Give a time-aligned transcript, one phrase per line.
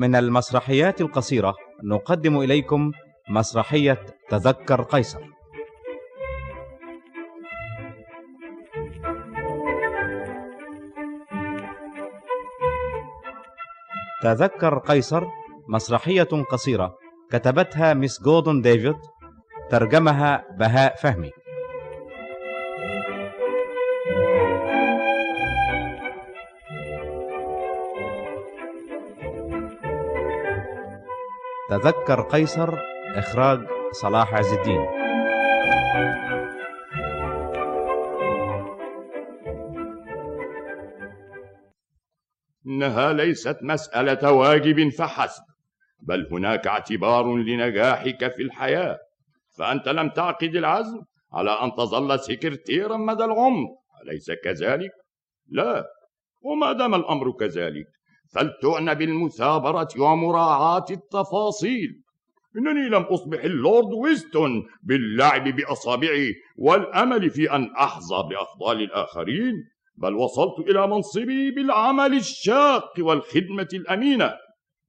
[0.00, 2.92] من المسرحيات القصيرة نقدم إليكم
[3.28, 5.20] مسرحية تذكر قيصر.
[14.22, 15.24] تذكر قيصر
[15.68, 16.94] مسرحية قصيرة
[17.30, 18.96] كتبتها ميس جودون ديفيد
[19.70, 21.30] ترجمها بهاء فهمي.
[31.70, 32.68] تذكر قيصر
[33.16, 33.60] إخراج
[33.92, 34.86] صلاح عز الدين.
[42.66, 45.42] إنها ليست مسألة واجب فحسب
[46.00, 48.98] بل هناك اعتبار لنجاحك في الحياة.
[49.58, 53.68] فأنت لم تعقد العزم على أن تظل سكرتيرا مدى العمر
[54.02, 54.90] أليس كذلك؟
[55.48, 55.84] لا.
[56.42, 57.99] وما دام الأمر كذلك؟
[58.34, 62.02] فلتعنى بالمثابرة ومراعاة التفاصيل.
[62.56, 69.54] إنني لم أصبح اللورد ويستون باللعب بأصابعي والأمل في أن أحظى بأفضال الآخرين
[69.96, 74.34] بل وصلت إلى منصبي بالعمل الشاق والخدمة الأمينة.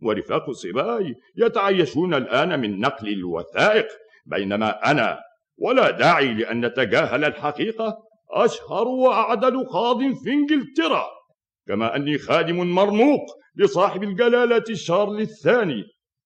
[0.04, 3.88] ورفاق صباي يتعيشون الآن من نقل الوثائق
[4.26, 5.20] بينما أنا
[5.58, 7.98] ولا داعي لأن نتجاهل الحقيقة
[8.32, 11.21] أشهر وأعدل قاض في إنجلترا.
[11.68, 13.22] كما أني خادم مرموق
[13.56, 15.84] لصاحب الجلالة شارل الثاني.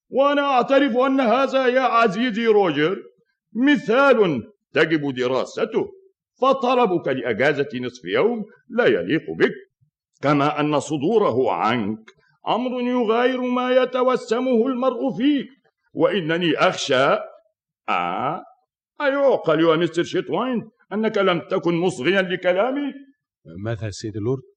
[0.10, 2.98] وأنا أعترف أن هذا يا عزيزي روجر
[3.54, 5.92] مثال تجب دراسته.
[6.42, 9.54] فطلبك لأجازة نصف يوم لا يليق بك.
[10.22, 12.12] كما أن صدوره عنك
[12.48, 15.48] أمر يغاير ما يتوسمه المرء فيك.
[15.94, 17.18] وإنني أخشى
[17.90, 18.44] آه
[19.02, 22.94] أيعقل يا مستر شيتواين أنك لم تكن مصغيا لكلامي.
[23.64, 24.55] ماذا سيد اللورد؟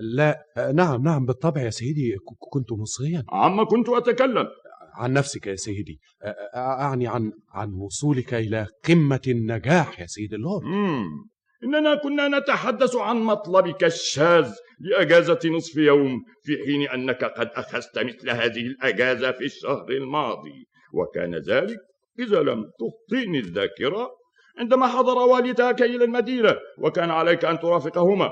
[0.00, 2.16] لا نعم نعم بالطبع يا سيدي
[2.52, 4.46] كنت مصغيا عما كنت أتكلم.
[4.94, 6.00] عن نفسك يا سيدي.
[6.56, 10.64] أعني عن عن وصولك إلى قمة النجاح يا سيد اللورد.
[11.64, 18.30] إننا كنا نتحدث عن مطلبك الشاذ لأجازة نصف يوم في حين أنك قد أخذت مثل
[18.30, 20.66] هذه الأجازة في الشهر الماضي.
[20.94, 21.78] وكان ذلك
[22.18, 24.10] إذا لم تخطئني الذاكرة.
[24.58, 28.30] عندما حضر والداك إلى المدينة وكان عليك أن ترافقهما.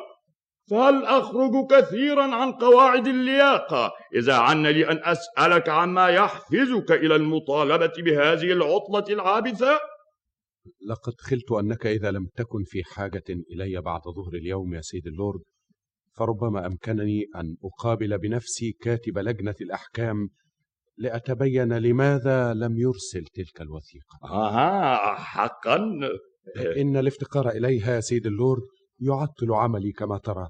[0.71, 7.93] فهل أخرج كثيرا عن قواعد اللياقة؟ إذا عن لي أن أسألك عما يحفزك إلى المطالبة
[7.99, 9.79] بهذه العطلة العابثة؟
[10.89, 15.41] لقد خلت أنك إذا لم تكن في حاجة إلي بعد ظهر اليوم يا سيد اللورد
[16.17, 20.29] فربما أمكنني أن أقابل بنفسي كاتب لجنة الأحكام
[20.99, 24.19] لأتبين لماذا لم يرسل تلك الوثيقة.
[24.31, 25.77] آها حقا.
[26.77, 28.63] إن الافتقار إليها يا سيد اللورد
[29.01, 30.49] يعطل عملي كما ترى.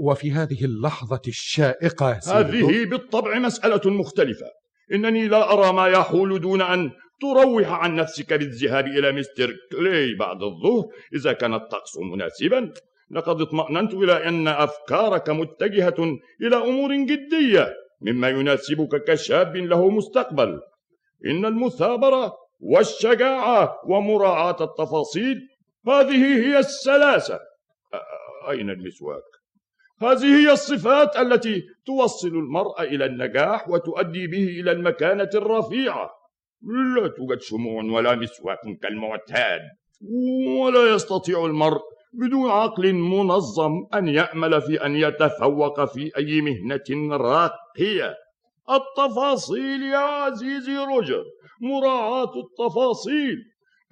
[0.00, 4.46] وفي هذه اللحظة الشائقة هذه بالطبع مسألة مختلفة.
[4.92, 6.90] إنني لا أرى ما يحول دون أن
[7.20, 10.84] تروح عن نفسك بالذهاب إلى مستر كلي بعد الظهر
[11.14, 12.72] إذا كان الطقس مناسبا.
[13.10, 20.60] لقد اطمأننت إلى أن أفكارك متجهة إلى أمور جدية مما يناسبك كشاب له مستقبل.
[21.26, 25.36] إن المثابرة والشجاعة ومراعاة التفاصيل
[25.88, 27.38] هذه هي السلاسة.
[28.50, 29.38] أين المسواك؟
[30.02, 36.10] هذه هي الصفات التي توصل المرء إلى النجاح وتؤدي به إلى المكانة الرفيعة.
[36.96, 39.60] لا توجد شموع ولا مسواك كالمعتاد
[40.60, 41.80] ولا يستطيع المرء
[42.12, 48.14] بدون عقل منظم أن يأمل في أن يتفوق في أي مهنة راقية.
[48.70, 51.24] التفاصيل يا عزيزي روجر
[51.60, 53.36] مراعاة التفاصيل.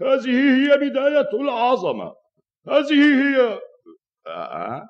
[0.00, 2.12] هذه هي بداية العظمة.
[2.68, 2.92] هذه
[3.22, 3.60] هي
[4.26, 4.88] آه.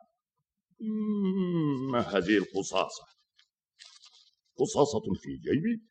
[1.92, 3.04] ما هذه القصاصة؟
[4.58, 5.82] قصاصة في جيبي؟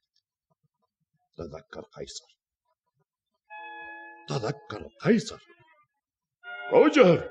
[1.37, 2.25] تذكر قيصر.
[4.29, 5.39] تذكر قيصر.
[6.73, 7.29] روجر!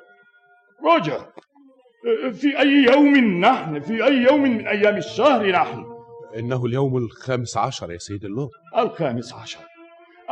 [0.85, 1.33] روجر!
[2.33, 5.85] في أي يوم نحن؟ في أي يوم من أيام الشهر نحن؟
[6.39, 9.61] إنه اليوم الخامس عشر يا سيد اللورد الخامس عشر.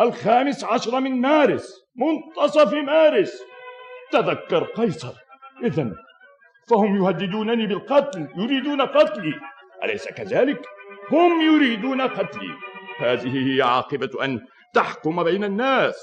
[0.00, 3.42] الخامس عشر من مارس منتصف مارس.
[4.12, 5.21] تذكر قيصر.
[5.64, 5.92] إذا
[6.68, 9.34] فهم يهددونني بالقتل يريدون قتلي.
[9.84, 10.66] أليس كذلك؟
[11.10, 12.50] هم يريدون قتلي.
[12.98, 14.40] هذه هي عاقبة أن
[14.74, 15.96] تحكم بين الناس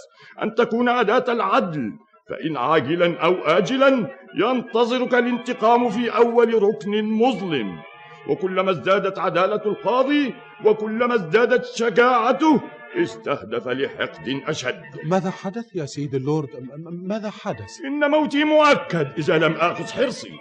[0.43, 1.93] أن تكون أداة العدل.
[2.29, 7.79] فإن عاجلا أو آجلا ينتظرك الانتقام في أول ركن مظلم.
[8.27, 10.33] وكلما ازدادت عدالة القاضي
[10.65, 12.61] وكلما ازدادت شجاعته
[12.95, 14.81] استهدف لحقد أشد.
[15.03, 16.49] ماذا حدث يا سيد اللورد؟
[16.85, 20.31] ماذا حدث؟ إن موتي مؤكد إذا لم آخذ حرصي.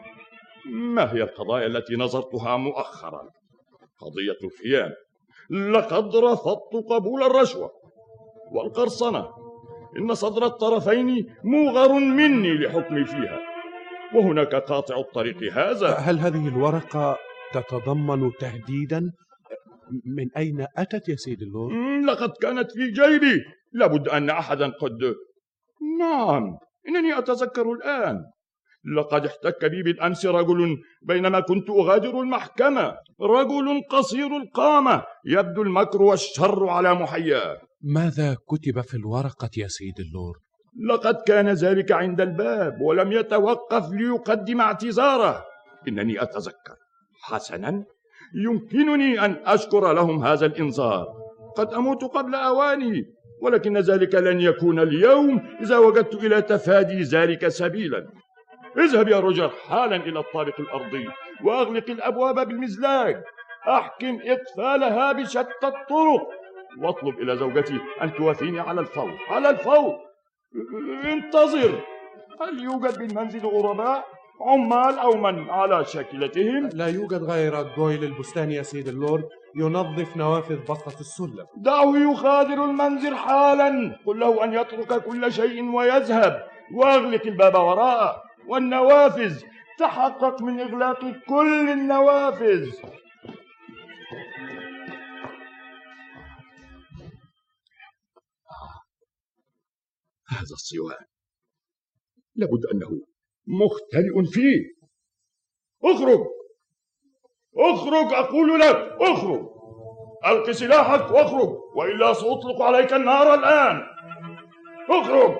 [0.66, 3.22] ما هي القضايا التي نظرتها مؤخرا؟
[4.00, 4.94] قضية الخيانة
[5.50, 7.70] لقد رفضت قبول الرشوة.
[8.52, 9.28] والقرصنة.
[9.98, 13.38] إن صدر الطرفين موغر مني لحكمي فيها.
[14.14, 15.94] وهناك قاطع الطريق هذا.
[15.94, 17.18] هل هذه الورقة
[17.52, 19.12] تتضمن تهديدا
[20.04, 21.74] من أين أتت يا سيد اللورد؟
[22.04, 23.42] لقد كانت في جيبي.
[23.72, 25.14] لابد أن أحدا قد
[26.00, 26.58] نعم
[26.88, 28.16] إنني أتذكر الآن.
[28.96, 32.94] لقد احتك بي بالأمس رجل بينما كنت أغادر المحكمة.
[33.20, 37.60] رجل قصير القامة يبدو المكر والشر على محياه.
[37.82, 40.40] ماذا كتب في الورقة يا سيد اللورد؟
[40.90, 45.44] لقد كان ذلك عند الباب ولم يتوقف ليقدم اعتذاره.
[45.88, 46.76] إنني أتذكر
[47.22, 47.84] حسنا
[48.34, 51.06] يمكنني أن أشكر لهم هذا الإنذار.
[51.56, 53.04] قد أموت قبل أواني
[53.42, 58.06] ولكن ذلك لن يكون اليوم إذا وجدت إلى تفادي ذلك سبيلا.
[58.78, 61.08] اذهب يا روجر حالا إلى الطابق الأرضي
[61.44, 63.22] وأغلق الأبواب بالمزلاج
[63.68, 66.28] أحكم إقفالها بشتى الطرق.
[66.78, 69.18] واطلب إلى زوجتي أن توافيني على الفور.
[69.28, 69.96] على الفور!
[71.04, 71.80] انتظر!
[72.40, 76.68] هل يوجد بالمنزل غرباء؟ عمال أو من على شاكلتهم.
[76.68, 83.14] لا يوجد غير دويل البستاني يا سيد اللورد ينظف نوافذ بسطة السلم دعه يغادر المنزل
[83.14, 83.98] حالا.
[84.06, 86.48] قل له أن يترك كل شيء ويذهب.
[86.74, 88.22] واغلق الباب وراءه.
[88.48, 89.42] والنوافذ
[89.78, 92.70] تحقق من إغلاق كل النوافذ.
[100.30, 101.04] هذا الصوان
[102.36, 103.00] لابد أنه
[103.48, 104.78] مختلئ فيه.
[105.84, 106.26] اخرج.
[107.56, 109.48] اخرج أقول لك اخرج.
[110.26, 113.82] الق سلاحك واخرج والا سأطلق عليك النار الآن.
[114.90, 115.38] اخرج.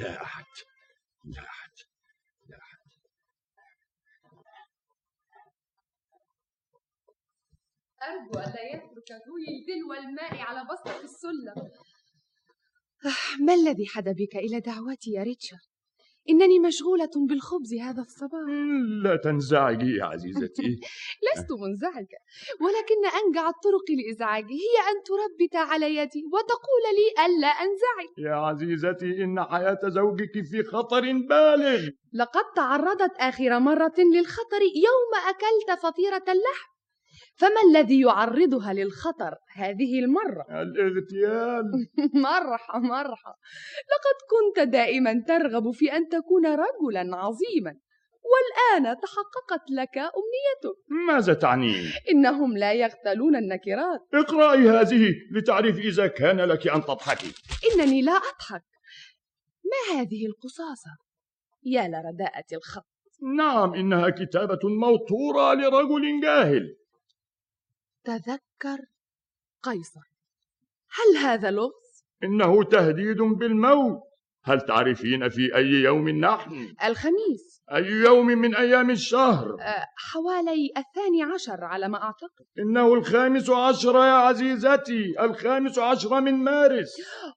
[0.00, 0.44] لا أحد
[1.24, 1.70] لا أحد
[2.48, 2.78] لا أحد.
[8.02, 11.70] أرجو ألا يترك دوي دلو الماء على بسطة السلم
[13.40, 15.70] ما الذي حدا بك إلى دعوتي يا ريتشارد؟
[16.30, 18.48] إنني مشغولة بالخبز هذا الصباح.
[19.02, 20.80] لا تنزعجي يا عزيزتي.
[21.26, 22.18] لست منزعجة
[22.60, 24.54] ولكن أنجع الطرق لإزعاجي.
[24.54, 28.08] هي أن تربت على يدي وتقول لي ألا أنزعج.
[28.18, 31.88] يا عزيزتي إن حياة زوجك في خطر بالغ.
[32.12, 36.69] لقد تعرضت آخر مرة للخطر يوم أكلت فطيرة اللحم.
[37.40, 41.64] فما الذي يعرضها للخطر هذه المرة؟ الاغتيال.
[42.28, 43.34] مرحى مرحى
[43.92, 47.74] لقد كنت دائما ترغب في أن تكون رجلا عظيما
[48.30, 50.78] والآن تحققت لك أمنيتك.
[51.08, 54.00] ماذا تعنين؟ إنهم لا يغتالون النكرات.
[54.14, 57.32] اقرأي هذه لتعرف إذا كان لك أن تضحكي
[57.72, 58.64] إنني لا أضحك.
[59.64, 60.90] ما هذه القصاصة؟
[61.64, 62.86] يا لرداءة الخط.
[63.36, 66.79] نعم إنها كتابة موتورة لرجل جاهل.
[68.04, 68.86] تذكر
[69.62, 70.00] قيصر.
[70.90, 74.02] هل هذا لغز؟ إنه تهديد بالموت.
[74.44, 77.62] هل تعرفين في أي يوم نحن؟ الخميس.
[77.74, 82.46] أي يوم من أيام الشهر؟ أه، حوالي الثاني عشر على ما أعتقد.
[82.58, 85.20] إنه الخامس عشر يا عزيزتي.
[85.20, 86.96] الخامس عشر من مارس.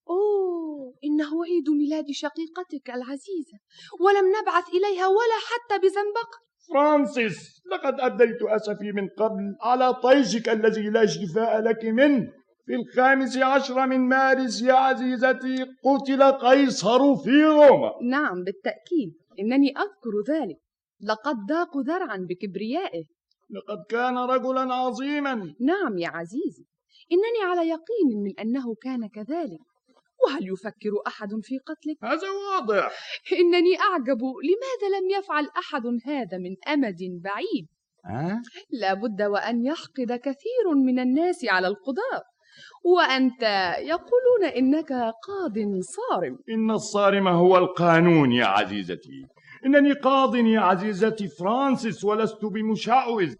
[0.09, 3.57] أوه إنه عيد ميلاد شقيقتك العزيزة.
[3.99, 6.52] ولم نبعث إليها ولا حتى بزنبقة.
[6.69, 12.31] فرانسيس لقد أبديت أسفي من قبل على طيشك الذي لا شفاء لك منه.
[12.65, 17.91] في الخامس عشر من مارس يا عزيزتي قتل قيصر في روما.
[18.09, 19.13] نعم بالتأكيد.
[19.39, 20.57] إنني أذكر ذلك.
[21.01, 23.03] لقد ضاقوا ذرعا بكبريائه.
[23.49, 25.33] لقد كان رجلا عظيما.
[25.61, 26.65] نعم يا عزيزي.
[27.11, 29.72] إنني على يقين من أنه كان كذلك.
[30.27, 32.91] وهل يفكر أحد في قتلك؟ هذا واضح.
[33.31, 34.21] إنني أعجب.
[34.49, 37.67] لماذا لم يفعل أحد هذا من أمد بعيد؟
[38.05, 42.23] أه؟ لا بد وأن يحقد كثير من الناس على القضاة
[42.85, 43.41] وأنت
[43.79, 46.37] يقولون إنك قاض صارم.
[46.49, 49.27] إن الصارم هو القانون يا عزيزتي.
[49.65, 53.33] إنني قاض يا عزيزتي فرانسيس ولست بمشعوذ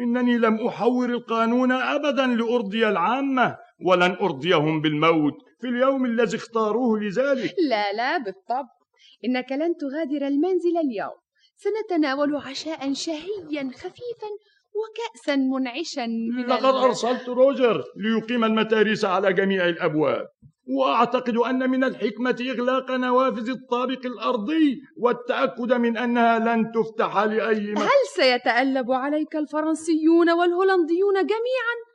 [0.00, 3.56] إنني لم أحور القانون أبدا لأرضي العامة.
[3.86, 7.54] ولن أرضيهم بالموت في اليوم الذي اختاروه لذلك.
[7.68, 8.78] لا لا بالطبع.
[9.24, 11.18] إنك لن تغادر المنزل اليوم.
[11.56, 14.30] سنتناول عشاء شهيا خفيفا
[14.78, 20.26] وكأسا منعشا من لقد أرسلت روجر ليقيم المتاريس على جميع الأبواب.
[20.70, 27.78] وأعتقد أن من الحكمة إغلاق نوافذ الطابق الأرضي والتأكد من أنها لن تفتح لأي م...
[27.78, 31.87] هل سيتألب عليك الفرنسيون والهولنديون جميعا؟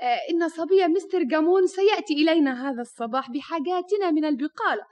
[0.00, 4.82] آه، إن صبي مستر جامون سيأتي إلينا هذا الصباح بحاجاتنا من البقالة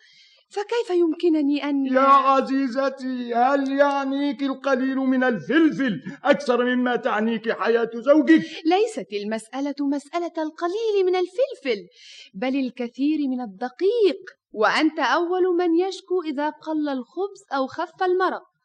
[0.51, 8.43] فكيف يمكنني أن يا عزيزتي هل يعنيك القليل من الفلفل أكثر مما تعنيك حياة زوجك؟
[8.65, 11.89] ليست المسألة مسألة القليل من الفلفل
[12.35, 14.21] بل الكثير من الدقيق
[14.53, 18.58] وأنت أول من يشكو إذا قل الخبز أو خف المرق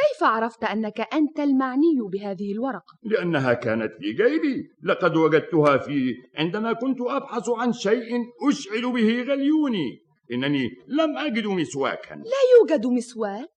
[0.00, 6.72] كيف عرفت أنك أنت المعني بهذه الورقة؟ لأنها كانت في جيبي لقد وجدتها في عندما
[6.72, 8.10] كنت أبحث عن شيء
[8.48, 13.48] أشعل به غليوني إنني لم أجد مسواكا لا يوجد مسواك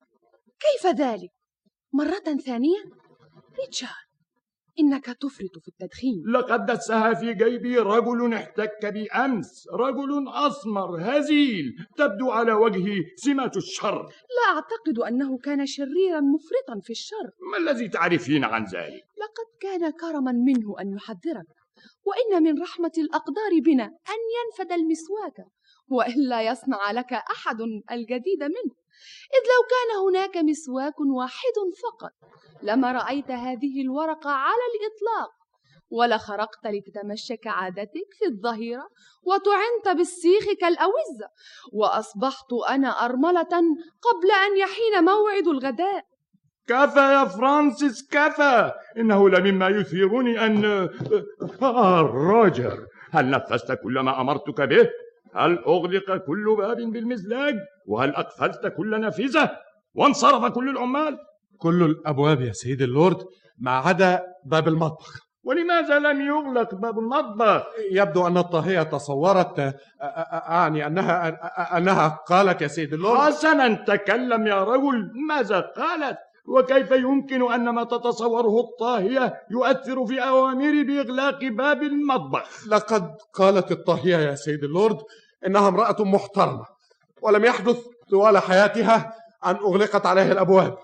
[0.59, 1.29] كيف ذلك؟
[1.93, 2.77] مرة ثانية؟
[3.59, 4.08] ريتشارد
[4.79, 6.23] إنك تفرط في التدخين.
[6.27, 11.65] لقد دسها في جيبي رجل احتك بي أمس رجل أسمر هزيل
[11.97, 14.01] تبدو على وجهه سمة الشر.
[14.37, 17.29] لا أعتقد أنه كان شريرا مفرطا في الشر.
[17.51, 21.47] ما الذي تعرفين عن ذلك؟ لقد كان كرما منه أن يحذرك.
[22.05, 25.37] وإن من رحمة الأقدار بنا أن ينفد المسواك
[25.87, 28.78] وإلا يصنع لك أحد الجديد منه.
[29.33, 32.13] إذ لو كان هناك مسواك واحد فقط
[32.63, 35.39] لما رأيت هذه الورقة على الإطلاق
[35.91, 38.87] ولا خرقت لتتمشى كعادتك في الظهيرة
[39.23, 41.29] وتعنت بالسيخ كالأوزة
[41.73, 43.53] وأصبحت أنا أرملة
[44.01, 46.05] قبل أن يحين موعد الغداء
[46.67, 50.65] كفى يا فرانسيس كفى إنه لمما يثيرني أن
[51.61, 54.89] آه روجر هل نفذت كل ما أمرتك به؟
[55.35, 57.55] هل أغلق كل باب بالمزلاج؟
[57.87, 59.51] وهل أقفلت كل نافذة؟
[59.93, 61.17] وانصرف كل العمال؟
[61.57, 63.17] كل الأبواب يا سيد اللورد
[63.59, 69.75] ما عدا باب المطبخ ولماذا لم يغلق باب المطبخ؟ يبدو أن الطاهية تصورت
[70.49, 71.27] أعني أنها
[71.77, 76.17] أنها قالت يا سيد اللورد حسنا تكلم يا رجل ماذا قالت؟
[76.49, 84.17] وكيف يمكن أن ما تتصوره الطاهية يؤثر في أوامري بإغلاق باب المطبخ؟ لقد قالت الطاهية
[84.17, 84.97] يا سيد اللورد
[85.45, 86.65] إنها امرأة محترمة
[87.21, 87.77] ولم يحدث
[88.09, 89.13] طوال حياتها
[89.45, 90.77] أن أغلقت عليها الأبواب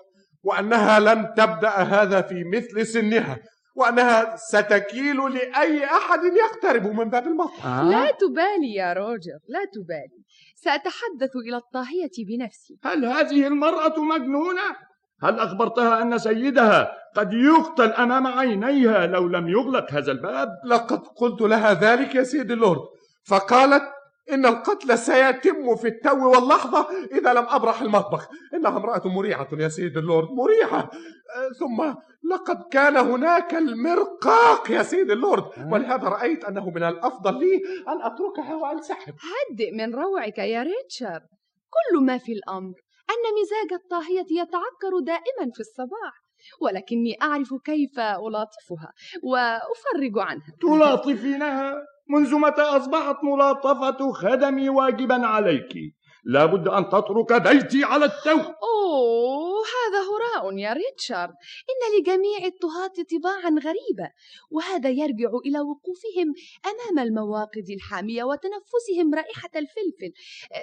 [0.44, 3.40] وأنها لن تبدأ هذا في مثل سنها
[3.76, 10.24] وأنها ستكيل لأي أحد يقترب من باب المطبخ آه؟ لا تبالي يا روجر لا تبالي
[10.56, 14.76] سأتحدث إلى الطاهية بنفسي هل هذه المرأة مجنونة؟
[15.26, 21.42] هل أخبرتها أن سيدها قد يقتل أمام عينيها لو لم يغلق هذا الباب؟ لقد قلت
[21.42, 22.82] لها ذلك يا سيد اللورد
[23.28, 23.84] فقالت
[24.32, 28.28] إن القتل سيتم في التو واللحظة إذا لم أبرح المطبخ.
[28.54, 30.80] إنها امرأة مريعة يا سيد اللورد مريعة.
[30.80, 31.94] آه، ثم
[32.32, 38.56] لقد كان هناك المرقاق يا سيد اللورد ولهذا رأيت أنه من الأفضل لي أن أتركها
[38.56, 39.14] وأنسحب.
[39.14, 41.28] هدئ من روعك يا ريتشارد.
[41.70, 46.26] كل ما في الأمر أن مزاج الطاهية يتعكر دائما في الصباح
[46.62, 48.94] ولكني أعرف كيف ألاطفها
[49.24, 50.48] وأفرج عنها.
[50.62, 51.76] تلاطفينها
[52.10, 55.95] منذ متى أصبحت ملاطفة خدمي واجبا عليك؟
[56.26, 58.38] لابد أن تترك بيتي على التو.
[58.40, 61.34] أوه هذا هراء يا ريتشارد.
[61.72, 64.10] إن لجميع الطهاة طباعا غريبة
[64.52, 66.34] وهذا يرجع إلى وقوفهم
[66.66, 70.14] أمام المواقد الحامية وتنفسهم رائحة الفلفل.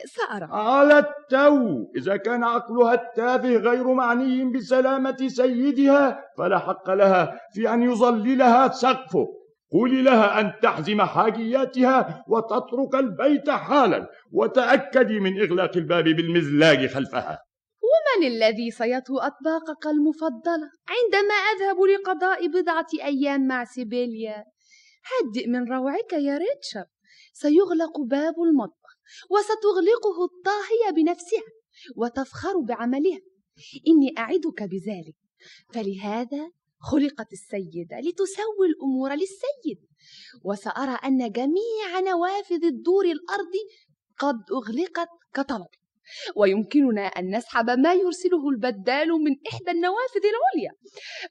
[0.07, 0.49] سأرى.
[0.50, 1.85] على التو.
[1.97, 9.42] إذا كان عقلها التافه غير معني بسلامة سيدها فلا حق لها في أن يظللها سقفه.
[9.73, 17.38] قولي لها أن تحزم حاجياتها وتترك البيت حالا وتأكدي من إغلاق الباب بالمزلاج خلفها.
[18.19, 24.45] من الذي سيطهو أطباقك المفضلة؟ عندما أذهب لقضاء بضعة أيام مع سيبيليا.
[25.12, 26.87] هدئ من روعك يا ريتشارد.
[27.33, 28.93] سيغلق باب المطبخ
[29.31, 31.43] وستغلقه الطاهية بنفسها
[31.97, 33.21] وتفخر بعملها.
[33.88, 35.17] إني أعدك بذلك.
[35.75, 36.50] فلهذا
[36.83, 39.89] خلقت السيدة لتسوي الأمور للسيد.
[40.45, 43.65] وسأرى أن جميع نوافذ الدور الأرضي
[44.19, 45.67] قد أغلقت كطلب.
[46.37, 50.73] ويمكننا أن نسحب ما يرسله البدال من إحدى النوافذ العليا.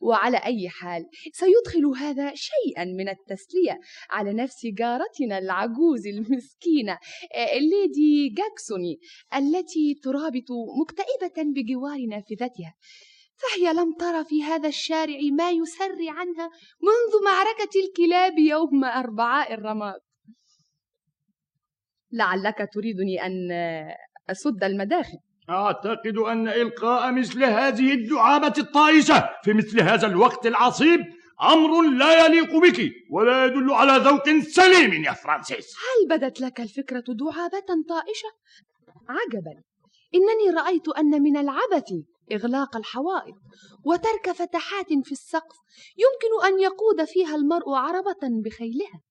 [0.01, 3.79] وعلى أي حال سيدخل هذا شيئا من التسلية
[4.10, 6.98] على نفس جارتنا العجوز المسكينة
[7.36, 9.00] آه، ليدي جاكسوني
[9.36, 10.48] التي ترابط
[10.81, 12.75] مكتئبة بجوار نافذتها
[13.41, 16.50] فهي لم تر في هذا الشارع ما يسري عنها
[16.81, 20.00] منذ معركة الكلاب يوم أربعاء الرماد.
[22.12, 23.51] لعلك تريدني أن
[24.29, 25.17] أسد المداخل.
[25.50, 31.00] أعتقد أن إلقاء مثل هذه الدعابة الطائشة في مثل هذا الوقت العصيب
[31.41, 35.75] أمر لا يليق بك ولا يدل على ذوق سليم يا فرانسيس.
[35.75, 38.29] هل بدت لك الفكرة دعابة طائشة؟
[39.10, 39.63] عجبا.
[40.15, 41.91] إنني رأيت أن من العبث
[42.32, 43.36] إغلاق الحوائط
[43.86, 45.58] وترك فتحات في السقف
[45.98, 49.01] يمكن أن يقود فيها المرء عربة بخيلها.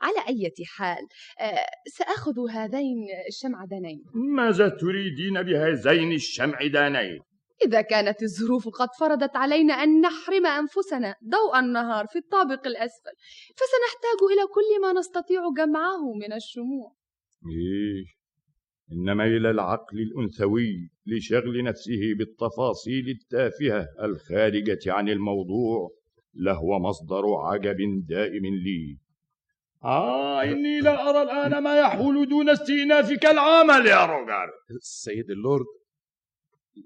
[0.00, 1.06] على أي حال
[1.40, 1.66] آه،
[1.98, 7.20] سأخذ هذين الشمعدانين ماذا تريدين بهذين الشمعدانين
[7.64, 13.12] إذا كانت الظروف قد فرضت علينا أن نحرم أنفسنا ضوء النهار في الطابق الأسفل
[13.56, 16.96] فسنحتاج إلى كل ما نستطيع جمعه من الشموع.
[17.48, 18.04] إيه
[18.92, 20.90] إنما إلى العقل الأنثوي.
[21.06, 25.90] لشغل نفسه بالتفاصيل التافهة الخارجة عن الموضوع
[26.34, 28.98] لهو مصدر عجب دائم لي.
[29.84, 35.66] آه إني لا أرى الآن ما يحول دون استئنافك العمل يا روجر سيد اللورد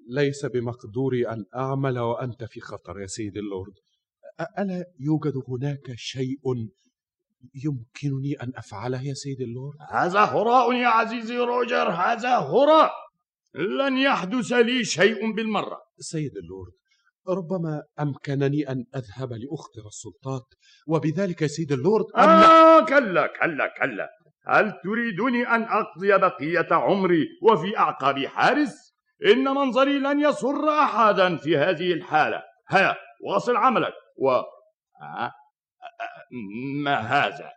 [0.09, 3.73] ليس بمقدوري أن أعمل وأنت في خطر يا سيد اللورد.
[4.59, 6.41] ألا يوجد هناك شيء
[7.65, 12.93] يمكنني أن أفعله يا سيد اللورد؟ هذا هراء يا عزيزي روجر هذا هراء.
[13.55, 15.81] لن يحدث لي شيء بالمرة.
[15.99, 16.73] سيد اللورد
[17.29, 20.47] ربما أمكنني أن أذهب لأخطر السلطات
[20.87, 24.09] وبذلك يا سيد اللورد أمنع آه كلا كلا كلا.
[24.47, 28.95] هل تريدني أن أقضي بقية عمري وفي أعقاب حارس؟
[29.27, 32.43] إن منظري لن يسر أحدا في هذه الحالة.
[32.69, 33.93] هيا واصل عملك.
[34.17, 34.45] و آه،
[35.03, 35.33] آه،
[36.85, 37.51] ما هذا؟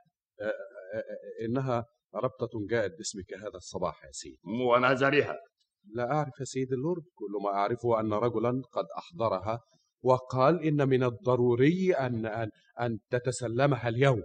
[1.45, 1.85] إنها
[2.15, 5.37] ربطة جاءت باسمك هذا الصباح يا سيد وماذا بها
[5.95, 9.59] لا أعرف يا سيد اللورد كل ما أعرفه أن رجلا قد أحضرها
[10.03, 12.49] وقال إن من الضروري أن أن
[12.81, 14.21] أن تتسلمها اليوم.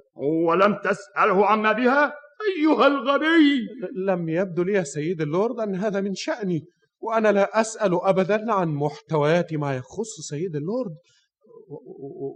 [0.49, 2.15] ولم تسأله عما بها؟
[2.57, 3.67] أيها الغبي!
[4.07, 6.61] لم يبدو لي يا سيد اللورد أن هذا من شأني
[7.01, 10.97] وأنا لا أسأل أبدا عن محتويات ما يخص سيد اللورد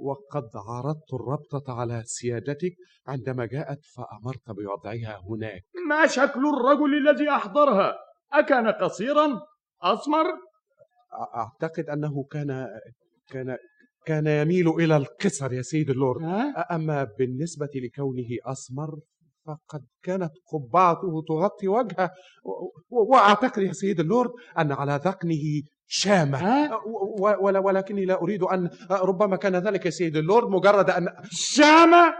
[0.02, 2.72] وقد عرضت الربطة على سيادتك
[3.06, 5.62] عندما جاءت فأمرت بوضعها هناك.
[5.88, 7.94] ما شكل الرجل الذي أحضرها؟
[8.32, 9.40] أكان قصيرا
[9.82, 10.24] أسمر
[11.36, 12.68] أعتقد أنه كان
[13.30, 13.56] كان
[14.06, 16.22] كان يميل إلى القصر يا سيد اللورد؟
[16.70, 18.98] أما بالنسبة لكونه أسمر
[19.46, 22.10] فقد كانت قبعته تغطي وجهه.
[22.44, 22.50] و-
[22.96, 26.70] و- وأعتقد يا سيد اللورد أن على ذقنه شامة.
[27.64, 32.14] ولكني لا أريد أن ربما كان ذلك يا سيد اللورد مجرد أن شامة؟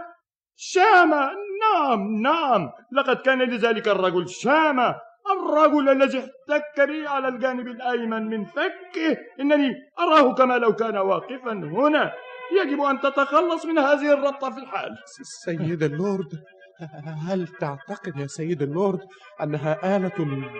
[0.55, 1.29] شامة؟
[1.63, 2.69] نعم نعم.
[2.97, 4.95] لقد كان لذلك الرجل شامة.
[5.39, 9.17] الرجل الذي احتك بي على الجانب الأيمن من فكه.
[9.39, 12.13] إنني أراه كما لو كان واقفا هنا.
[12.61, 14.91] يجب أن تتخلص من هذه الربطة في الحال.
[15.45, 16.43] سيد اللورد
[17.29, 18.99] هل تعتقد يا سيد اللورد
[19.43, 20.11] أنها آلة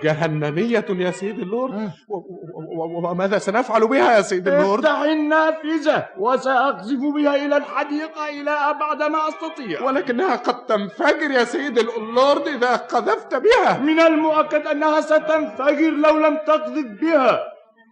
[0.03, 7.45] جهنمية يا سيد اللورد؟ و- وماذا سنفعل بها يا سيد اللورد؟ افتح النافذة وسأقذف بها
[7.45, 9.81] إلى الحديقة إلى أبعد ما أستطيع.
[9.81, 13.77] ولكنها قد تنفجر يا سيد اللورد إذا قذفت بها.
[13.79, 17.39] من المؤكد أنها ستنفجر لو لم تقذف بها.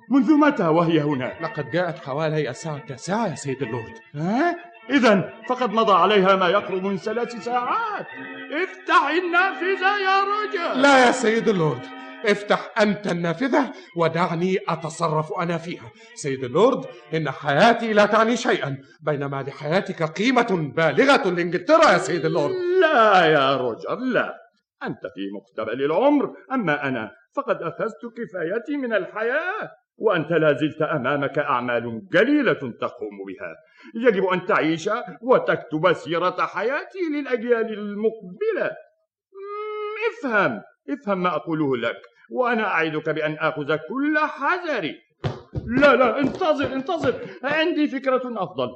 [0.09, 3.93] منذ متى وهي هنا؟ لقد جاءت حوالي الساعة التاسعة يا سيد اللورد.
[4.15, 4.55] ها؟
[4.91, 8.07] إذا فقد مضى عليها ما يقرب من ثلاث ساعات.
[8.63, 10.81] افتح النافذة يا رجل.
[10.81, 11.85] لا يا سيد اللورد
[12.25, 15.91] افتح أنت النافذة ودعني أتصرف أنا فيها.
[16.15, 22.53] سيد اللورد إن حياتي لا تعني شيئا بينما لحياتك قيمة بالغة لإنجلترا يا سيد اللورد.
[22.81, 24.37] لا يا رجل لا.
[24.83, 29.69] أنت في مقتبل العمر أما أنا فقد أخذت كفايتي من الحياة.
[30.01, 33.55] وأنت لا زلت أمامك أعمال جليلة تقوم بها.
[34.07, 34.89] يجب أن تعيش
[35.21, 38.71] وتكتب سيرة حياتي للأجيال المقبلة.
[40.09, 41.97] افهم افهم ما أقوله لك
[42.31, 44.95] وأنا أعدك بأن آخذ كل حذري.
[45.67, 47.13] لا لا انتظر انتظر.
[47.43, 48.69] عندي فكرة أفضل.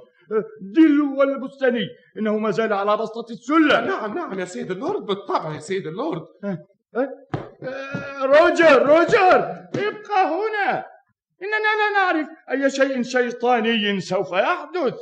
[0.62, 3.86] دلو البستاني إنه ما زال على بسطة السلم.
[3.86, 6.22] نعم نعم يا سيد اللورد بالطبع يا سيد اللورد.
[6.96, 7.10] آه،
[8.24, 9.36] روجر روجر
[9.76, 10.95] ابقى هنا.
[11.44, 15.00] إننا لا نعرف أي شيء شيطاني سوف يحدث.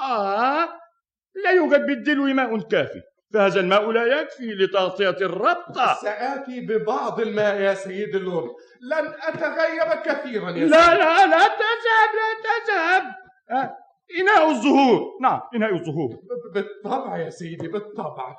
[0.00, 0.68] آه
[1.44, 3.00] لا يوجد بالدلو ماء كافي
[3.34, 5.94] فهذا الماء لا يكفي لتغطية الربطة.
[5.94, 8.50] سآتي ببعض الماء يا سيد اللورد
[8.80, 10.98] لن أتغيب كثيرا يا لا سيد.
[10.98, 13.02] لا لا تذهب لا تذهب.
[13.50, 13.76] آه،
[14.20, 16.08] إناء الزهور نعم إناء الزهور
[16.54, 18.36] بالطبع يا سيدي بالطبع.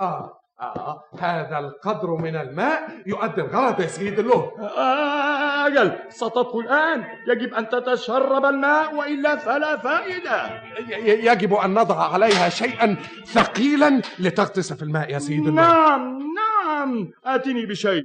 [0.00, 7.04] آه آه هذا القدر من الماء يؤدي الغرض يا سيد اللورد آه، أجل ستطفو الآن
[7.28, 10.62] يجب أن تتشرب الماء وإلا فلا فائدة.
[11.06, 17.10] يجب أن نضع عليها شيئا ثقيلا لتغطس في الماء يا سيد اللورد نعم نعم.
[17.24, 18.04] آتني بشيء.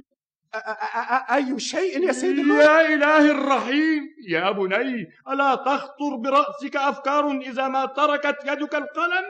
[1.32, 4.02] أي شيء يا سيد اللورد يا إلهي الرحيم.
[4.28, 9.26] يا بني ألا تخطر برأسك أفكار إذا ما تركت يدك القلم؟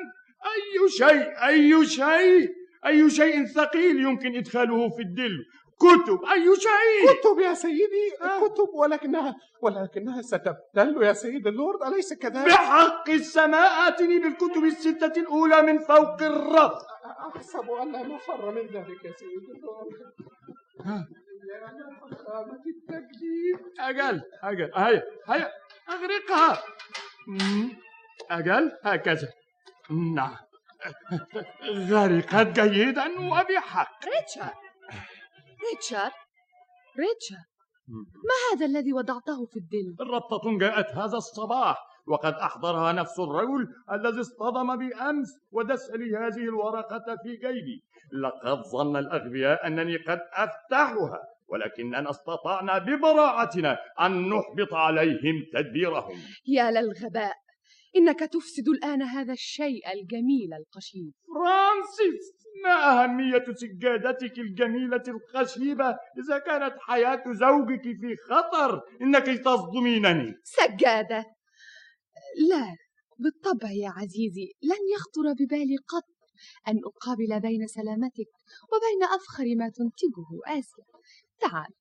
[0.53, 2.63] أي شيء أي شيء.
[2.87, 5.42] أي شيء ثقيل يمكن إدخاله في الدلو.
[5.79, 7.12] كتب أي شيء.
[7.12, 14.18] كتب يا سيدي كتب ولكنها ولكنها ستبتل يا سيد اللورد أليس كذلك؟ بحق السماء آتني
[14.18, 16.73] بالكتب الستة الأولى من فوق الرف
[17.37, 19.92] أحسب أن لا مفر من ذلك يا سيد اللورد.
[20.81, 21.09] ها.
[21.51, 25.51] يا فخامة التكليف أجل أجل هيا هيا
[25.88, 26.62] أغرقها.
[28.31, 29.29] أجل هكذا.
[29.90, 30.37] نعم.
[31.90, 34.55] غرقت جيدا وبحق ريتشارد.
[35.70, 36.12] ريتشارد.
[36.99, 37.55] ريتشارد.
[38.29, 44.20] ما هذا الذي وضعته في الدل ربطة جاءت هذا الصباح وقد أحضرها نفس الرجل الذي
[44.20, 47.85] اصطدم بي أمس ودس لي هذه الورقة في جيبي.
[48.23, 51.18] لقد ظن الأغبياء أنني قد أفتحها
[51.49, 56.18] ولكننا استطعنا ببراعتنا أن نحبط عليهم تدبيرهم.
[56.47, 57.44] يا للغباء.
[57.97, 61.13] إنك تفسد الآن هذا الشيء الجميل القشيب.
[61.35, 70.35] فرانسيس ما أهمية سجادتك الجميلة الخشيبة إذا كانت حياة زوجك في خطر إنك تصدمينني.
[70.45, 71.25] سجادة.
[72.51, 72.77] لا
[73.19, 76.15] بالطبع يا عزيزي لن يخطر ببالي قط
[76.69, 78.31] أن أقابل بين سلامتك
[78.73, 80.85] وبين أفخر ما تنتجه آسيا.
[81.41, 81.73] تعال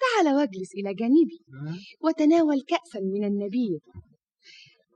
[0.00, 1.40] تعال واجلس إلى جانبي
[2.00, 3.78] وتناول كأسا من النبيذ.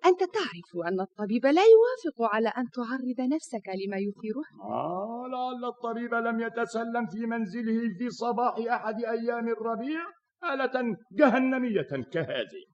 [0.07, 6.15] أنت تعرف أن الطبيب لا يوافق على أن تعرض نفسك لما يثيرها آه لعل الطبيب
[6.15, 10.01] لم يتسلم في منزله في صباح أحد أيام الربيع
[10.45, 12.65] آلة جهنمية كهذه.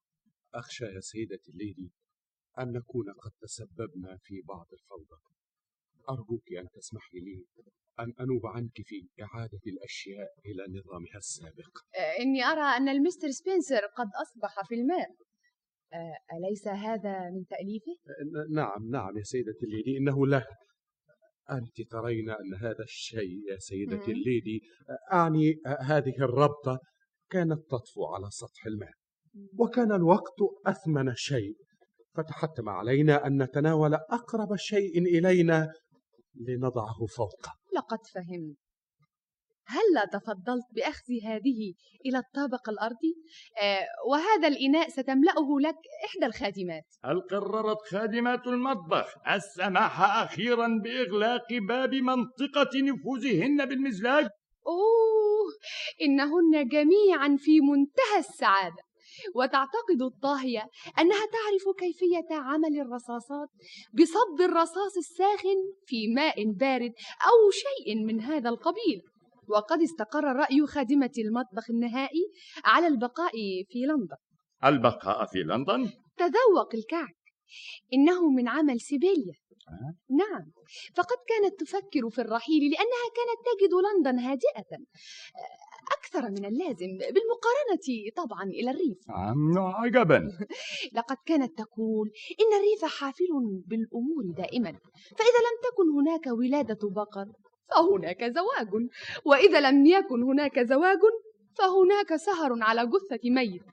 [0.53, 1.91] أخشى يا سيدتي الليدي
[2.59, 5.21] أن نكون قد تسببنا في بعض الفوضى.
[6.09, 7.45] أرجوك أن تسمحي لي
[7.99, 11.73] أن أنوب عنك في إعادة الأشياء إلى نظامها السابق.
[12.19, 15.09] إني أرى أن المستر سبنسر قد أصبح في الماء.
[16.33, 17.95] أليس هذا من تأليفه؟
[18.51, 20.45] نعم نعم يا سيدتي الليدي إنه له
[21.51, 24.11] أنت ترين أن هذا الشيء يا سيدتي.
[24.11, 24.61] الليدي
[25.13, 26.79] أعني هذه الربطة
[27.29, 28.93] كانت تطفو على سطح الماء
[29.59, 31.55] وكان الوقت أثمن شيء.
[32.15, 35.71] فتحتم علينا أن نتناول أقرب شيء إلينا
[36.35, 38.64] لنضعه فوقه لقد فهمت.
[39.67, 41.73] هلا تفضلت بأخذ هذه
[42.05, 43.15] إلى الطابق الأرضي.
[43.61, 45.75] آه، وهذا الإناء ستملأه لك
[46.05, 46.85] إحدى الخادمات.
[47.05, 54.27] هل قررت خادمات المطبخ السماح أخيرا بإغلاق باب منطقة نفوذهن بالمزلاج؟
[54.67, 55.51] أوه
[56.01, 58.85] إنهن جميعا في منتهى السعادة.
[59.35, 63.49] وتعتقد الطاهية أنها تعرف كيفية عمل الرصاصات
[63.93, 66.91] بصب الرصاص الساخن في ماء بارد
[67.29, 69.01] أو شيء من هذا القبيل.
[69.49, 72.31] وقد استقر رأي خادمة المطبخ النهائي
[72.65, 73.31] على البقاء
[73.69, 74.17] في لندن.
[74.63, 77.15] البقاء في لندن؟ تذوق الكعك.
[77.93, 79.33] إنه من عمل سيبيليا.
[80.09, 80.51] نعم.
[80.95, 84.77] فقد كانت تفكر في الرحيل لأنها كانت تجد لندن هادئة
[85.97, 88.97] أكثر من اللازم بالمقارنة طبعا إلى الريف.
[89.09, 90.19] نعم عجبا.
[90.97, 93.27] لقد كانت تقول إن الريف حافل
[93.67, 94.71] بالأمور دائما
[95.17, 97.25] فإذا لم تكن هناك ولادة بقر.
[97.69, 98.69] فهناك زواج.
[99.25, 100.99] وإذا لم يكن هناك زواج
[101.57, 103.63] فهناك سهر على جثة ميت.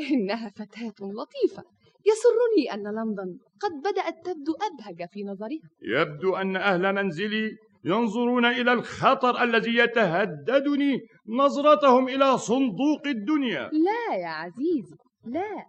[0.00, 1.62] إنها فتاة لطيفة.
[2.10, 5.68] يسرني أن لندن قد بدأت تبدو أبهج في نظرها.
[5.82, 13.70] يبدو أن أهل منزلي ينظرون إلى الخطر الذي يتهددني نظرتهم إلى صندوق الدنيا.
[13.72, 15.66] لا يا عزيزي لا.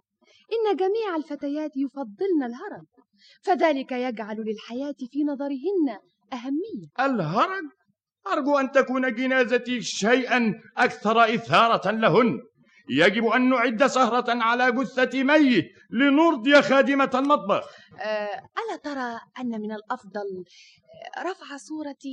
[0.52, 2.86] إن جميع الفتيات يفضلن الهرم
[3.42, 5.98] فذلك يجعل للحياة في نظرهن
[6.32, 7.64] أهمية الهرج.
[8.32, 12.38] أرجو أن تكون جنازتي شيئا أكثر إثارة لهن.
[12.90, 17.64] يجب أن نعد سهرة على جثة ميت لنرضي خادمة المطبخ.
[18.00, 20.44] آه، ألا ترى أن من الأفضل
[21.16, 22.04] آه، رفع صورة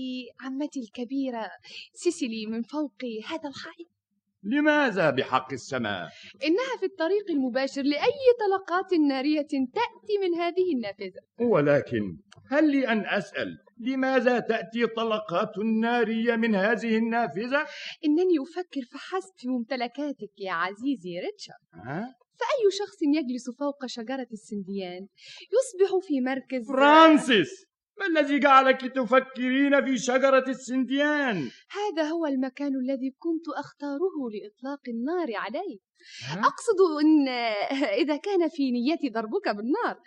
[0.42, 1.50] عمتي الكبيرة
[1.94, 2.96] سيسيلي من فوق
[3.28, 3.88] هذا الحائط؟
[4.44, 6.10] لماذا بحق السماء؟
[6.44, 11.22] إنها في الطريق المباشر لأي طلقات نارية تأتي من هذه النافذة.
[11.40, 12.18] ولكن
[12.52, 17.66] هل لي أن أسأل لماذا تأتي طلقات نارية من هذه النافذة؟
[18.06, 25.08] إنني أفكر فحسب في ممتلكاتك يا عزيزي ريتشارد ها؟ فأي شخص يجلس فوق شجرة السنديان
[25.56, 27.66] يصبح في مركز فرانسيس
[28.00, 35.28] ما الذي جعلك تفكرين في شجرة السنديان؟ هذا هو المكان الذي كنت أختاره لإطلاق النار
[35.36, 35.88] عليه؟
[36.32, 37.28] أقصد أن
[38.02, 40.00] إذا كان في نيتي ضربك بالنار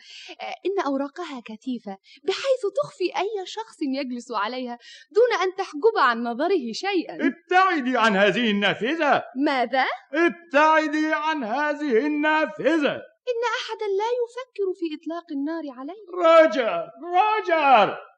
[0.66, 4.78] إن أوراقها كثيفة بحيث تخفي أي شخص يجلس عليها
[5.10, 13.09] دون أن تحجب عن نظره شيئا ابتعدي عن هذه النافذة ماذا؟ ابتعدي عن هذه النافذة
[13.28, 16.02] إن أحدا لا يفكر في إطلاق النار عليه.
[16.14, 18.10] روجر روجر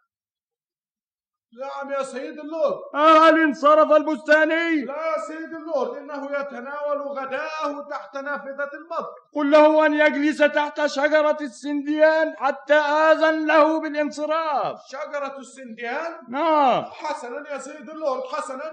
[1.61, 8.17] نعم يا سيد اللورد هل انصرف البستاني؟ لا يا سيد اللورد إنه يتناول غداءه تحت
[8.17, 14.81] نافذة المطر قل له أن يجلس تحت شجرة السنديان حتى آذن له بالانصراف.
[14.88, 16.85] شجرة السنديان؟ نعم.
[16.85, 18.73] حسنا يا سيد اللورد حسنا.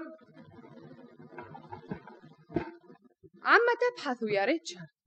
[3.44, 4.99] عما تبحث يا ريتشارد؟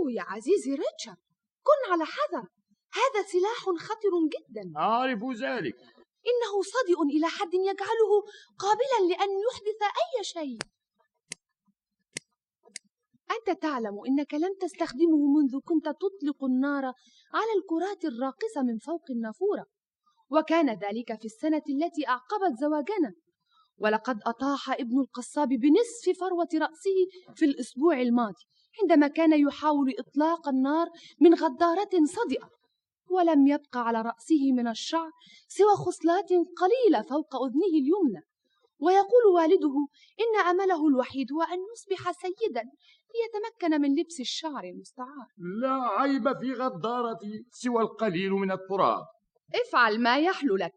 [0.00, 1.16] أوه يا عزيزي ريتشارد
[1.66, 2.48] كن على حذر.
[3.00, 4.72] هذا سلاح خطر جدا.
[4.76, 5.76] أعرف ذلك.
[6.30, 8.12] إنه صدئ إلى حد يجعله
[8.58, 10.58] قابلا لأن يحدث أي شيء.
[13.30, 16.84] أنت تعلم إنك لم تستخدمه منذ كنت تطلق النار
[17.34, 19.66] على الكرات الراقصة من فوق النافورة.
[20.30, 23.12] وكان ذلك في السنة التي أعقبت زواجنا
[23.78, 26.98] ولقد أطاح ابن القصاب بنصف فروة رأسه
[27.34, 28.44] في الأسبوع الماضي.
[28.82, 30.88] عندما كان يحاول إطلاق النار
[31.20, 32.50] من غدارة صدئة
[33.10, 35.10] ولم يبق على رأسه من الشعر
[35.48, 38.22] سوى خصلات قليلة فوق أذنه اليمنى.
[38.78, 39.74] ويقول والده
[40.20, 42.62] إن أمله الوحيد هو أن يصبح سيدا
[43.14, 45.26] ليتمكن من لبس الشعر المستعار.
[45.62, 49.04] لا عيب في غدارتي سوى القليل من التراب.
[49.54, 50.72] افعل ما يحلو لك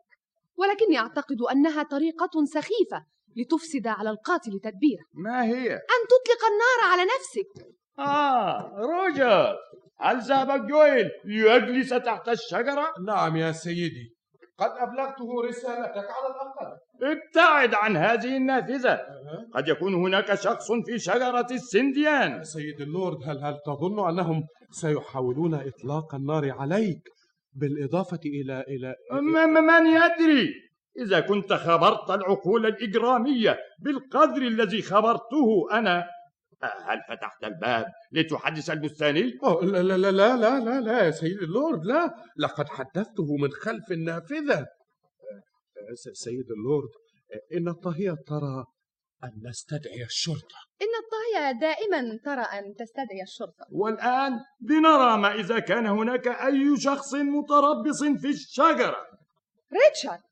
[0.57, 5.05] ولكني أعتقد أنها طريقة سخيفة لتفسد على القاتل تدبيره.
[5.13, 7.82] ما هي؟ أن تطلق النار على نفسك.
[7.99, 9.55] آه روجر
[9.99, 14.13] هل ذهب جويل ليجلس تحت الشجرة؟ نعم يا سيدي.
[14.57, 16.77] قد أبلغته رسالتك على الأقل.
[17.03, 18.99] ابتعد عن هذه النافذة.
[19.53, 22.31] قد يكون هناك شخص في شجرة السنديان.
[22.31, 27.01] يا سيد اللورد هل هل تظن أنهم سيحاولون إطلاق النار عليك
[27.53, 28.95] بالإضافة إلى إلى
[29.47, 30.53] من يدري؟
[30.99, 36.05] إذا كنت خبرت العقول الإجرامية بالقدر الذي خبرته أنا
[36.63, 41.37] هل فتحت الباب لتحدث البستاني؟ أوه لا لا لا لا لا لا لا يا سيد
[41.37, 42.15] اللورد لا.
[42.37, 44.65] لقد حدثته من خلف النافذة.
[45.93, 46.89] س- سيد اللورد
[47.53, 48.65] إن الطهية ترى
[49.23, 50.57] أن نستدعي الشرطة.
[50.81, 53.65] إن الطهية دائما ترى أن تستدعي الشرطة.
[53.71, 58.97] والآن لنرى ما إذا كان هناك أي شخص متربص في الشجرة.
[59.73, 60.23] ريتشارد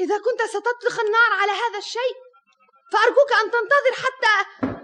[0.00, 2.16] إذا كنت ستطلق النار على هذا الشيء
[2.92, 4.75] فأرجوك أن تنتظر حتى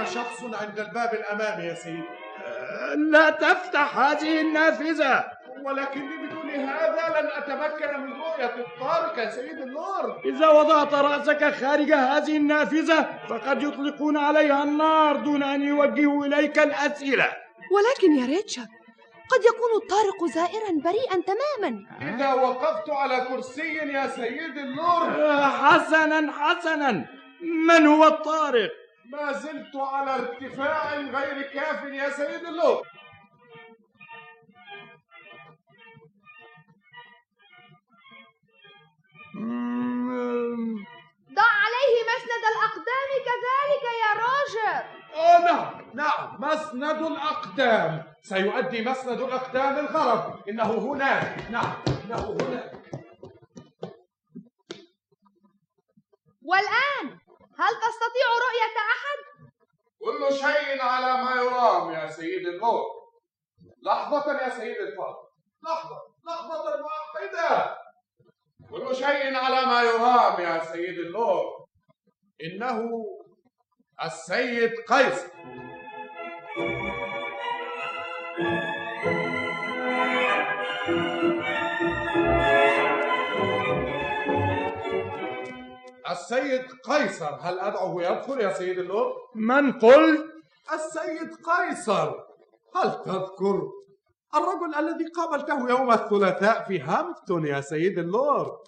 [0.00, 2.04] هناك شخص عند الباب الأمامي يا سيدي.
[3.10, 5.24] لا تفتح هذه النافذة.
[5.64, 11.92] ولكني بدون هذا لن أتمكن من رؤية الطارق يا سيد اللورد إذا وضعت رأسك خارج
[11.92, 17.28] هذه النافذة فقد يطلقون عليها النار دون أن يوجهوا إليك الأسئلة.
[17.72, 18.68] ولكن يا ريتشارد
[19.30, 21.86] قد يكون الطارق زائرا بريئا تماما.
[22.14, 27.06] إذا وقفت على كرسي يا سيد اللورد آه، حسنا حسنا.
[27.68, 28.70] من هو الطارق؟
[29.12, 32.86] ما زلت على ارتفاع غير كاف يا سيد اللورد
[39.34, 40.76] مم،
[41.34, 48.04] ضع عليه مسند الأقدام كذلك يا روجر آه نعم نعم مسند الأقدام.
[48.22, 51.72] سيؤدي مسند الأقدام الغرض إنه هناك نعم
[52.04, 52.72] إنه هناك.
[56.42, 57.18] والآن
[57.60, 59.18] هل تستطيع رؤية أحد؟
[60.00, 63.00] كل شيء على ما يرام يا سيد اللورد
[63.82, 65.28] لحظة يا سيد الفاضل
[65.64, 65.96] لحظة
[66.26, 67.76] لحظة واحدة.
[68.70, 71.66] كل شيء على ما يرام يا سيد اللورد
[72.44, 72.90] إنه
[74.04, 75.28] السيد قيصر
[86.10, 90.24] السيد قيصر هل أدعوه يدخل يا سيد اللورد؟ من قلت؟
[90.72, 92.14] السيد قيصر
[92.76, 93.62] هل تذكر
[94.34, 98.58] الرجل الذي قابلته يوم الثلاثاء في هامبتون يا سيد اللورد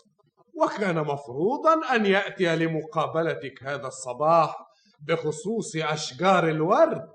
[0.55, 4.57] وكان مفروضا أن يأتي لمقابلتك هذا الصباح
[5.09, 7.09] بخصوص أشجار الورد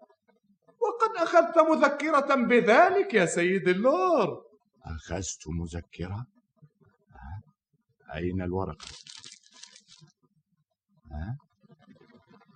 [0.82, 4.38] وقد أخذت مذكرة بذلك يا سيد اللورد
[4.86, 6.26] أخذت مذكرة؟
[7.13, 7.42] ها؟
[8.16, 8.86] أين الورقة؟
[11.12, 11.38] ها؟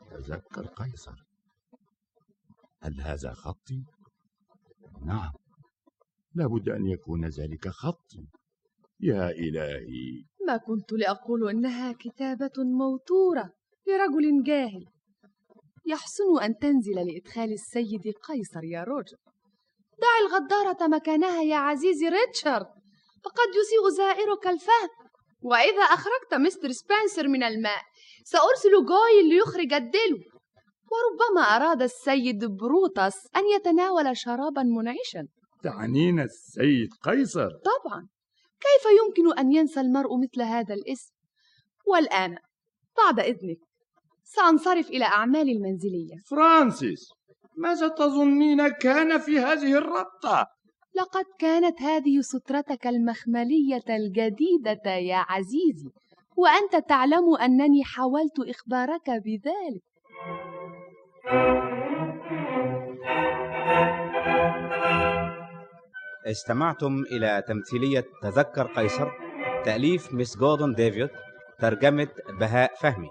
[0.10, 1.24] تذكر قيصر.
[2.84, 3.84] هل هذا خطي؟
[5.06, 5.32] نعم.
[6.36, 8.28] لابد أن يكون ذلك خطي
[9.00, 10.26] يا إلهي.
[10.48, 13.54] ما كنت لأقول إنها كتابة موتورة
[13.88, 14.86] لرجل جاهل.
[15.86, 19.18] يحسن أن تنزل لإدخال السيد قيصر يا روجر.
[20.02, 22.68] دع الغدارة مكانها يا عزيزي ريتشارد.
[23.24, 24.90] فقد يسيء زائرك الفهم.
[25.42, 27.82] وإذا أخرجت مستر سبنسر من الماء
[28.24, 30.18] سأرسل جويل ليخرج الدلو.
[30.92, 35.28] وربما أراد السيد بروتس أن يتناول شرابا منعشا.
[35.64, 38.08] تعنين السيد قيصر؟ طبعا.
[38.60, 41.14] كيف يمكن أن ينسى المرء مثل هذا الاسم؟
[41.88, 42.38] والآن
[42.98, 43.58] بعد إذنك
[44.24, 46.16] سأنصرف إلى أعمالي المنزلية.
[46.30, 47.10] فرانسيس
[47.58, 50.48] ماذا تظنين كان في هذه الربطة؟
[50.96, 55.90] لقد كانت هذه سترتك المخملية الجديدة يا عزيزي.
[56.42, 59.82] وأنت تعلم أنني حاولت إخبارك بذلك.
[66.28, 69.08] استمعتم إلى تمثيلية تذكر قيصر
[69.66, 71.10] تأليف ميس جوردون ديفيد
[71.60, 72.08] ترجمة
[72.40, 73.10] بهاء فهمي.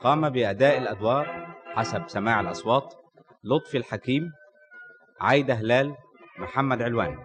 [0.00, 2.94] قام بأداء الأدوار حسب سماع الأصوات
[3.44, 4.32] لطفي الحكيم
[5.20, 5.94] عايدة هلال
[6.38, 7.18] محمد علوان.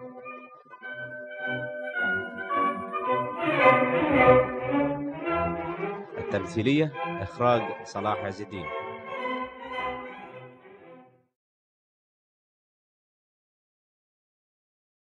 [6.18, 8.66] التمثيلية إخراج صلاح عز الدين.